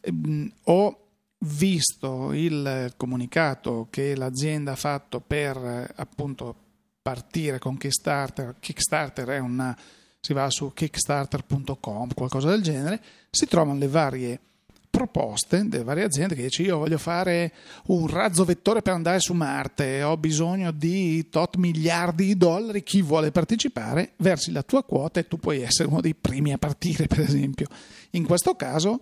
[0.00, 0.96] ehm, ho
[1.44, 6.54] visto il comunicato che l'azienda ha fatto per appunto
[7.02, 9.76] partire con Kickstarter, Kickstarter è una
[10.24, 14.40] si va su kickstarter.com, qualcosa del genere, si trovano le varie
[14.88, 17.52] proposte delle varie aziende che dice io voglio fare
[17.86, 23.02] un razzo vettore per andare su Marte, ho bisogno di tot miliardi di dollari, chi
[23.02, 27.08] vuole partecipare, versi la tua quota e tu puoi essere uno dei primi a partire,
[27.08, 27.66] per esempio.
[28.10, 29.00] In questo caso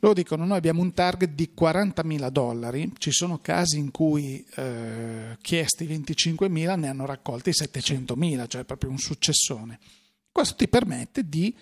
[0.00, 5.38] loro dicono noi abbiamo un target di 40.000 dollari, ci sono casi in cui eh,
[5.40, 9.78] chiesti 25.000 ne hanno raccolti 700.000, cioè proprio un successone.
[10.34, 11.56] Questo ti permette di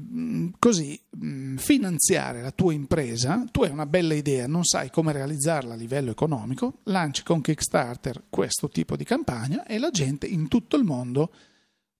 [0.00, 5.12] mm, così mm, finanziare la tua impresa, tu hai una bella idea, non sai come
[5.12, 10.48] realizzarla a livello economico, lanci con Kickstarter questo tipo di campagna e la gente in
[10.48, 11.34] tutto il mondo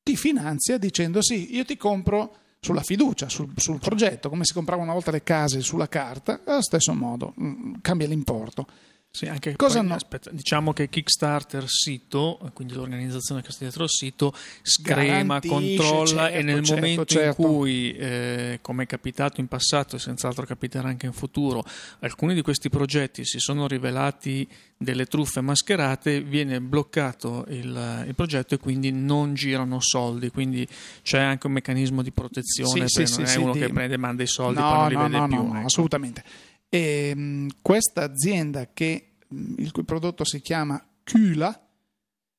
[0.02, 4.82] ti finanzia dicendo sì, io ti compro sulla fiducia, sul, sul progetto, come si comprava
[4.82, 8.66] una volta le case sulla carta, allo stesso modo mm, cambia l'importo.
[9.12, 9.94] Sì, anche Cosa poi, no?
[9.94, 16.38] aspetta, diciamo che Kickstarter sito, quindi l'organizzazione che sta dietro il sito, screma, controlla certo,
[16.38, 17.42] e nel certo, momento certo.
[17.42, 21.64] in cui, eh, come è capitato in passato e senz'altro capiterà anche in futuro,
[22.00, 28.54] alcuni di questi progetti si sono rivelati delle truffe mascherate, viene bloccato il, il progetto
[28.54, 30.66] e quindi non girano soldi, quindi
[31.02, 33.58] c'è anche un meccanismo di protezione, sì, sì, non sì, è uno di...
[33.58, 35.36] che prende e manda i soldi no, e poi non li no, vede no, più.
[35.36, 35.66] No, ecco.
[35.66, 36.24] assolutamente.
[36.70, 41.66] E, mh, questa azienda che, il cui prodotto si chiama Küla,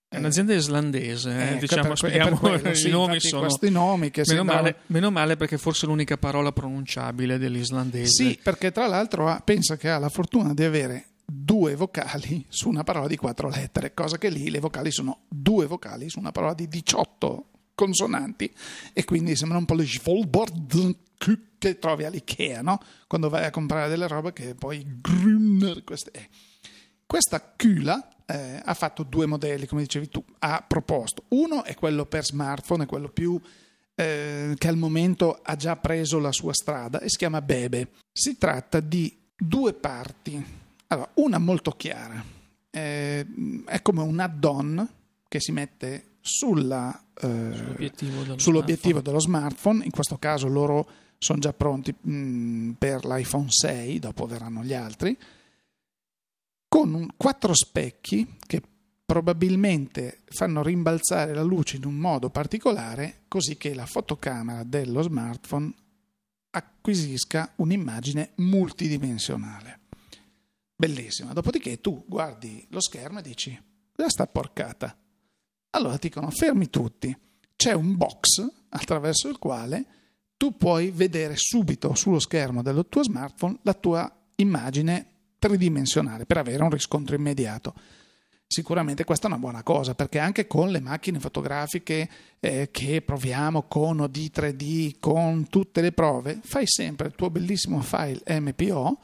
[0.07, 4.11] è un'azienda islandese, eh, eh, diciamo, per, spieghiamo quello, sì, i nomi sono questi nomi
[4.11, 4.61] che meno, sembrano...
[4.61, 8.11] male, meno male perché forse è l'unica parola pronunciabile dell'islandese.
[8.11, 12.67] Sì, perché tra l'altro ha, pensa che ha la fortuna di avere due vocali su
[12.67, 16.33] una parola di quattro lettere, cosa che lì le vocali sono due vocali su una
[16.33, 18.53] parola di 18 consonanti
[18.91, 20.95] e quindi sembra un po' le Schvolbord
[21.61, 22.81] che trovi all'Ikea, no?
[23.05, 26.11] Quando vai a comprare delle robe che poi Grünner, queste...
[26.11, 26.29] Eh.
[27.05, 31.25] Questa Kühla eh, ha fatto due modelli, come dicevi tu, ha proposto.
[31.29, 33.39] Uno è quello per smartphone, è quello più
[33.95, 37.89] eh, che al momento ha già preso la sua strada e si chiama Bebe.
[38.13, 40.41] Si tratta di due parti.
[40.87, 42.23] Allora, una molto chiara,
[42.69, 43.27] eh,
[43.65, 44.89] è come un add-on
[45.27, 49.03] che si mette sulla, eh, sull'obiettivo, dello, sull'obiettivo smartphone.
[49.03, 49.83] dello, smartphone.
[49.83, 50.87] in questo caso loro
[51.21, 55.15] sono già pronti mm, per l'iPhone 6, dopo verranno gli altri,
[56.67, 58.59] con quattro specchi che
[59.05, 65.71] probabilmente fanno rimbalzare la luce in un modo particolare così che la fotocamera dello smartphone
[66.49, 69.79] acquisisca un'immagine multidimensionale.
[70.75, 71.33] Bellissima.
[71.33, 73.63] Dopodiché tu guardi lo schermo e dici,
[73.95, 74.97] cosa sta porcata?
[75.69, 77.15] Allora ti dicono, fermi tutti.
[77.55, 79.85] C'è un box attraverso il quale
[80.41, 85.05] tu puoi vedere subito sullo schermo del tuo smartphone la tua immagine
[85.37, 87.75] tridimensionale per avere un riscontro immediato.
[88.47, 93.67] Sicuramente questa è una buona cosa perché anche con le macchine fotografiche eh, che proviamo
[93.67, 98.99] con OD 3D, con tutte le prove, fai sempre il tuo bellissimo file MPO,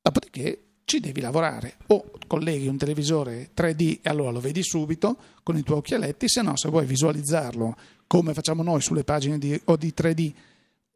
[0.00, 1.78] dopodiché ci devi lavorare.
[1.88, 6.42] O colleghi un televisore 3D e allora lo vedi subito con i tuoi occhialetti, se
[6.42, 7.74] no se vuoi visualizzarlo
[8.06, 10.32] come facciamo noi sulle pagine di OD 3D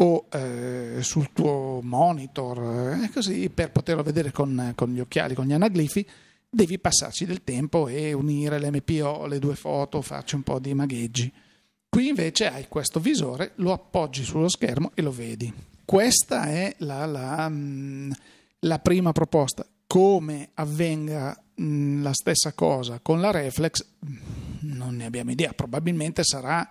[0.03, 5.45] o eh, sul tuo monitor, eh, così per poterlo vedere con, con gli occhiali, con
[5.45, 6.07] gli anaglifi,
[6.49, 11.31] devi passarci del tempo e unire l'MPO, le due foto, farci un po' di magheggi.
[11.89, 15.53] Qui invece hai questo visore, lo appoggi sullo schermo e lo vedi.
[15.85, 18.11] Questa è la, la, mm,
[18.61, 19.67] la prima proposta.
[19.87, 24.17] Come avvenga mm, la stessa cosa con la reflex, mm,
[24.61, 25.53] non ne abbiamo idea.
[25.53, 26.67] Probabilmente sarà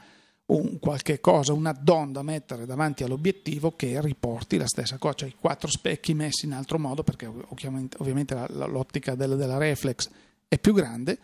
[0.49, 5.29] un qualche cosa, una add da mettere davanti all'obiettivo che riporti la stessa cosa, cioè
[5.29, 9.57] i quattro specchi messi in altro modo, perché ovviamente, ovviamente la, la, l'ottica del, della
[9.57, 10.09] reflex
[10.47, 11.19] è più grande,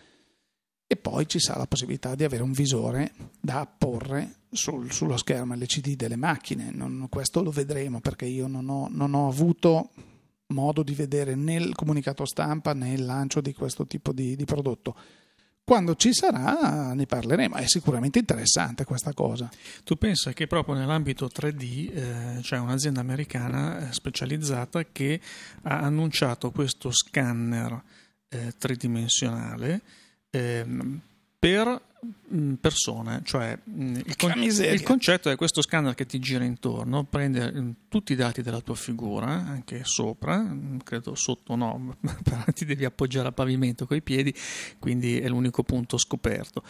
[0.87, 5.55] e poi ci sarà la possibilità di avere un visore da apporre sul, sullo schermo
[5.55, 6.69] LCD delle macchine.
[6.71, 9.89] Non, questo lo vedremo perché io non ho, non ho, avuto
[10.47, 14.45] modo di vedere né il comunicato stampa né il lancio di questo tipo di, di
[14.45, 14.95] prodotto
[15.65, 19.49] quando ci sarà ne parleremo, è sicuramente interessante questa cosa.
[19.83, 25.19] Tu pensa che proprio nell'ambito 3D eh, c'è un'azienda americana eh, specializzata che
[25.63, 27.81] ha annunciato questo scanner
[28.29, 29.81] eh, tridimensionale
[30.29, 30.65] eh,
[31.37, 31.81] per
[32.33, 37.03] Mm, persone, cioè mm, il, con- il, concetto è questo scanner che ti gira intorno,
[37.03, 40.45] prende mm, tutti i dati della tua figura, anche sopra,
[40.83, 41.97] credo sotto no,
[42.53, 44.33] ti devi appoggiare al pavimento con i piedi,
[44.77, 46.63] quindi è l'unico punto scoperto,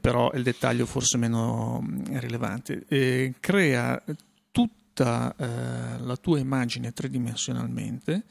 [0.00, 2.84] però il dettaglio forse meno rilevante.
[2.88, 4.02] E crea
[4.50, 8.24] tutta eh, la tua immagine tridimensionalmente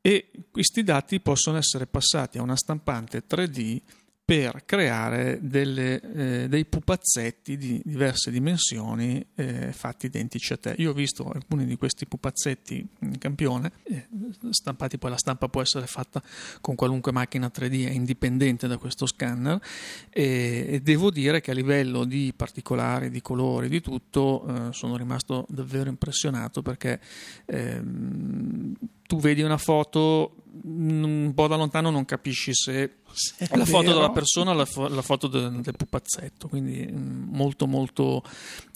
[0.00, 3.80] e questi dati possono essere passati a una stampante 3D
[4.24, 10.74] per creare delle, eh, dei pupazzetti di diverse dimensioni eh, fatti identici a te.
[10.78, 14.06] Io ho visto alcuni di questi pupazzetti in campione, eh,
[14.50, 16.22] stampati poi la stampa può essere fatta
[16.60, 19.60] con qualunque macchina 3D, è indipendente da questo scanner
[20.08, 24.96] e, e devo dire che a livello di particolari, di colori, di tutto, eh, sono
[24.96, 27.00] rimasto davvero impressionato perché
[27.46, 28.74] ehm,
[29.12, 32.94] tu vedi una foto un po' da lontano non capisci se
[33.36, 37.34] è la foto della persona o la, fo- la, foto del, del pupazzetto, quindi mm,
[37.34, 38.22] molto molto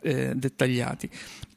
[0.02, 1.10] eh, dettagliati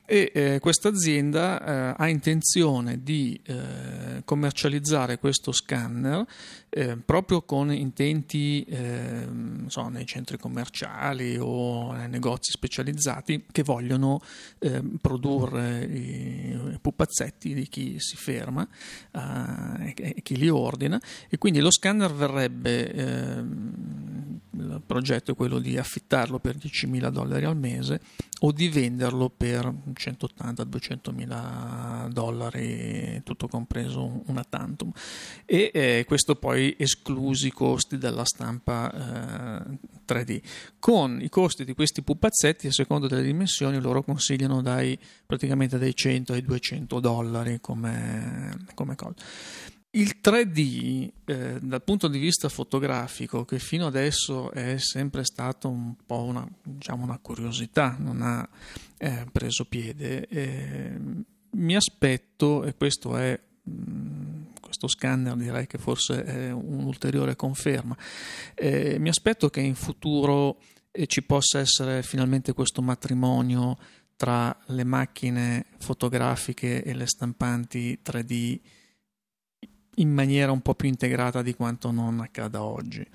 [0.10, 6.26] e eh, questa azienda eh, ha intenzione di eh, commercializzare questo scanner
[6.69, 14.19] eh, proprio con intenti ehm, so, nei centri commerciali o nei negozi specializzati che vogliono
[14.58, 18.67] ehm, produrre i, pupazzetti di chi si ferma
[19.12, 21.00] eh, e chi li ordina.
[21.30, 27.45] E quindi lo scanner verrebbe ehm, il progetto è quello di affittarlo per 10.000 dollari
[27.45, 28.02] al mese
[28.39, 34.91] o di venderlo per 180-200 mila dollari, tutto compreso una tantum.
[35.45, 40.41] E eh, questo poi esclusi i costi della stampa eh, 3D.
[40.80, 45.93] Con i costi di questi pupazzetti, a seconda delle dimensioni, loro consigliano dai, praticamente dai
[45.93, 49.15] 100 ai 200 dollari come, come cosa.
[49.91, 55.95] Il 3D eh, dal punto di vista fotografico, che fino adesso è sempre stato un
[56.06, 58.47] po' una, diciamo una curiosità, non ha
[58.97, 60.99] eh, preso piede, eh,
[61.52, 67.97] mi aspetto, e questo è mm, questo scanner direi che forse è un'ulteriore conferma.
[68.54, 70.60] Eh, mi aspetto che in futuro
[70.91, 73.75] eh, ci possa essere finalmente questo matrimonio
[74.15, 78.60] tra le macchine fotografiche e le stampanti 3D
[80.00, 83.06] in maniera un po' più integrata di quanto non accada oggi.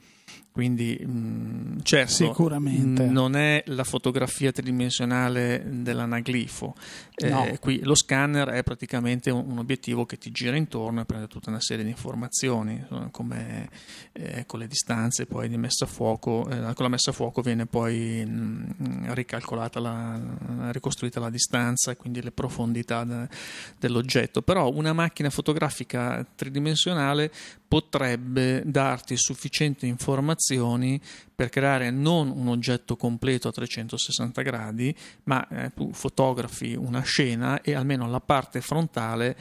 [0.54, 3.06] Quindi mh, mm, certo, Sicuramente.
[3.06, 6.76] non è la fotografia tridimensionale dell'anaglifo.
[7.16, 7.56] Eh, no.
[7.58, 11.50] qui lo scanner è praticamente un, un, obiettivo che ti gira intorno e prende tutta
[11.50, 13.68] una serie di informazioni, come
[14.12, 16.48] eh, con le distanze poi di messa a fuoco.
[16.48, 21.90] Eh, con la messa a fuoco viene poi mh, mm, ricalcolata, la, ricostruita la distanza
[21.90, 23.26] e quindi le profondità de,
[23.76, 24.40] dell'oggetto.
[24.40, 27.32] Però una macchina fotografica tridimensionale
[27.74, 31.00] potrebbe darti sufficienti informazioni
[31.34, 34.94] per creare non un oggetto completo a 360 gradi,
[35.24, 39.36] ma eh, tu fotografi una scena e almeno la parte frontale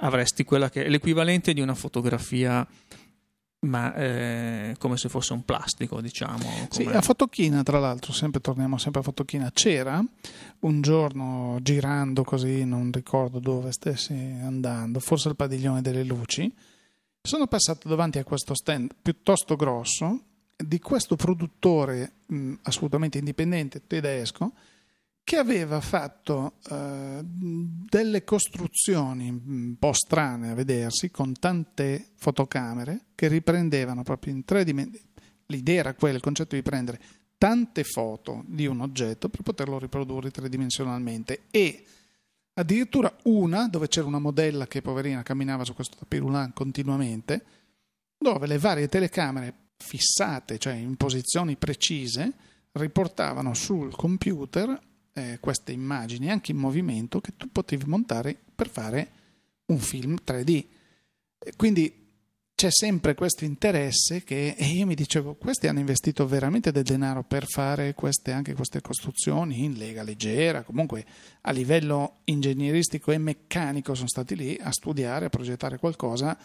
[0.00, 2.66] avresti quella che è l'equivalente di una fotografia
[3.60, 6.44] ma eh, come se fosse un plastico, diciamo.
[6.44, 6.68] Come...
[6.70, 10.04] Sì, a Fotochina, tra l'altro, sempre torniamo sempre a Fotochina, c'era
[10.60, 16.52] un giorno girando così, non ricordo dove stessi andando, forse il padiglione delle luci,
[17.28, 20.22] sono passato davanti a questo stand piuttosto grosso
[20.56, 24.54] di questo produttore mh, assolutamente indipendente tedesco
[25.22, 33.28] che aveva fatto uh, delle costruzioni un po' strane a vedersi con tante fotocamere che
[33.28, 35.06] riprendevano proprio in tre dimensioni.
[35.48, 36.98] L'idea era quella, il concetto di prendere
[37.36, 41.84] tante foto di un oggetto per poterlo riprodurre tridimensionalmente e
[42.58, 47.44] addirittura una dove c'era una modella che poverina camminava su questo tapirulan continuamente,
[48.18, 52.32] dove le varie telecamere fissate, cioè in posizioni precise,
[52.72, 54.78] riportavano sul computer
[55.12, 59.10] eh, queste immagini anche in movimento che tu potevi montare per fare
[59.66, 60.66] un film 3D.
[61.56, 62.07] Quindi
[62.58, 67.22] c'è sempre questo interesse che e io mi dicevo questi hanno investito veramente del denaro
[67.22, 71.04] per fare queste, anche queste costruzioni in lega leggera comunque
[71.42, 76.36] a livello ingegneristico e meccanico sono stati lì a studiare a progettare qualcosa.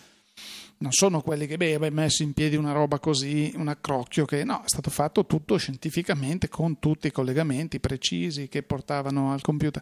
[0.78, 4.60] Non sono quelli che beh, messo in piedi una roba così un accrocchio che no
[4.60, 9.82] è stato fatto tutto scientificamente con tutti i collegamenti precisi che portavano al computer.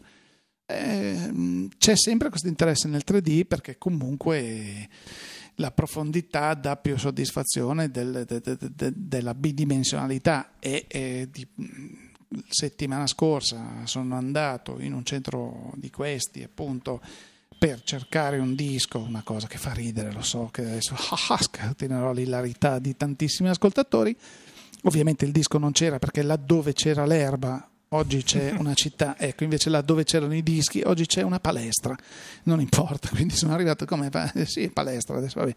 [0.66, 4.88] Eh, c'è sempre questo interesse nel 3D perché comunque
[5.62, 11.48] la profondità dà più soddisfazione del, de, de, de, della bidimensionalità e, e di,
[12.50, 17.02] settimana scorsa sono andato in un centro di questi appunto
[17.58, 22.80] per cercare un disco, una cosa che fa ridere, lo so che adesso scatenerò l'ilarità
[22.80, 24.18] di tantissimi ascoltatori.
[24.86, 29.70] Ovviamente il disco non c'era perché laddove c'era l'erba oggi c'è una città, ecco, invece
[29.70, 31.96] là dove c'erano i dischi, oggi c'è una palestra,
[32.44, 35.56] non importa, quindi sono arrivato come, eh, sì, palestra, adesso vabbè.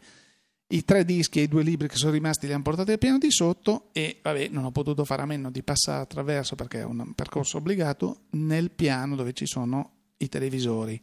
[0.66, 3.18] I tre dischi e i due libri che sono rimasti li hanno portati al piano
[3.18, 6.84] di sotto e vabbè, non ho potuto fare a meno di passare attraverso perché è
[6.84, 11.00] un percorso obbligato nel piano dove ci sono i televisori.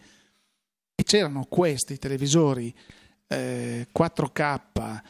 [0.96, 2.74] E c'erano questi televisori
[3.28, 5.02] eh, 4K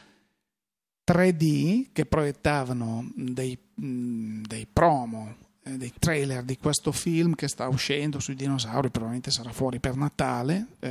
[1.10, 8.18] 3D che proiettavano dei, mh, dei promo dei trailer di questo film che sta uscendo
[8.18, 10.90] sui dinosauri, probabilmente sarà fuori per Natale, eh,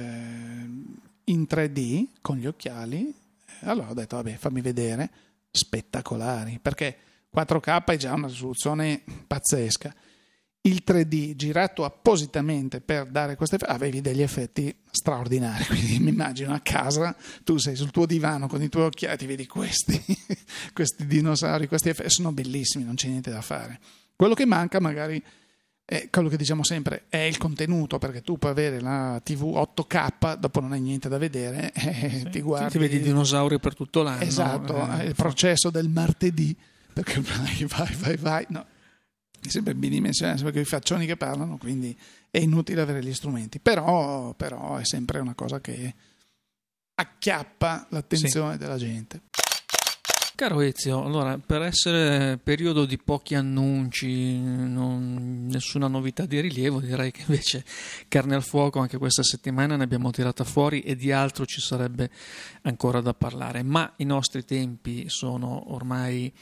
[1.25, 3.13] in 3D con gli occhiali.
[3.61, 5.09] Allora ho detto, vabbè, fammi vedere,
[5.51, 6.97] spettacolari, perché
[7.33, 9.93] 4K è già una risoluzione pazzesca.
[10.63, 15.65] Il 3D girato appositamente per dare questi effetti, avevi degli effetti straordinari.
[15.67, 19.25] Quindi mi immagino a casa, tu sei sul tuo divano con i tuoi occhiali, ti
[19.25, 20.01] vedi questi,
[20.71, 23.79] questi dinosauri, questi effetti, sono bellissimi, non c'è niente da fare.
[24.21, 25.19] Quello che manca magari
[25.83, 30.35] è quello che diciamo sempre, è il contenuto, perché tu puoi avere la TV 8K,
[30.35, 32.69] dopo non hai niente da vedere, e sì, ti guardi...
[32.69, 34.21] Ti vedi dinosauri per tutto l'anno.
[34.21, 36.55] Esatto, eh, il processo del martedì,
[36.93, 38.63] perché vai, vai, vai, vai, no.
[39.41, 41.97] È sempre bidimensionale, sempre quei faccioni che parlano, quindi
[42.29, 43.59] è inutile avere gli strumenti.
[43.59, 45.95] Però, però è sempre una cosa che
[46.93, 48.57] acchiappa l'attenzione sì.
[48.59, 49.21] della gente.
[50.41, 57.11] Caro Ezio, allora per essere periodo di pochi annunci, non, nessuna novità di rilievo, direi
[57.11, 57.63] che invece
[58.07, 62.09] carne al fuoco anche questa settimana ne abbiamo tirata fuori e di altro ci sarebbe
[62.63, 66.33] ancora da parlare, ma i nostri tempi sono ormai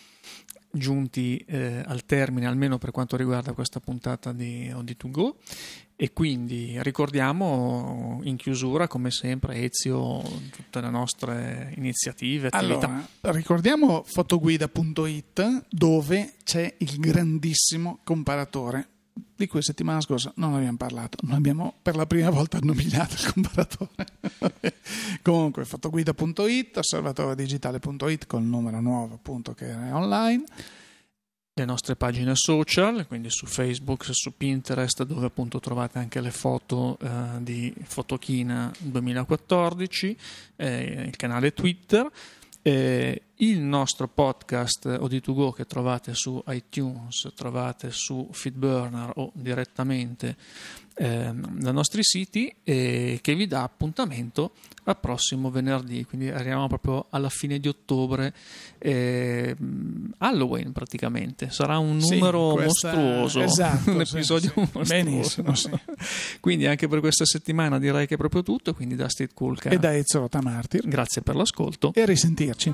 [0.71, 5.33] giunti eh, al termine, almeno per quanto riguarda questa puntata di Audi2Go.
[6.01, 12.87] E quindi ricordiamo in chiusura, come sempre, Ezio, tutte le nostre iniziative, attività.
[12.87, 18.87] Allora, ricordiamo fotoguida.it dove c'è il grandissimo comparatore
[19.35, 21.17] di cui settimana scorsa non abbiamo parlato.
[21.23, 24.05] Noi abbiamo per la prima volta nominato il comparatore.
[25.21, 30.45] Comunque, fotoguida.it, osservatoredigitale.it col numero nuovo appunto che è online
[31.59, 36.97] le nostre pagine social, quindi su Facebook, su Pinterest, dove appunto trovate anche le foto
[37.01, 40.17] eh, di Fotochina 2014,
[40.55, 42.09] eh, il canale Twitter,
[42.61, 50.35] eh, il nostro podcast OD2Go che trovate su iTunes, trovate su Feedburner o direttamente
[50.95, 54.51] eh, dai nostri siti e che vi dà appuntamento
[54.83, 58.33] al prossimo venerdì, quindi arriviamo proprio alla fine di ottobre,
[58.77, 59.55] eh,
[60.17, 62.93] Halloween praticamente, sarà un numero sì, questa...
[62.93, 64.93] mostruoso, esatto, un episodio sì, mostruoso.
[64.93, 65.69] Benissimo, sì.
[66.41, 69.77] quindi anche per questa settimana direi che è proprio tutto, quindi da State Cool e
[69.77, 71.93] da Ezio Rotamartir, grazie per l'ascolto.
[71.93, 72.73] E a risentirci.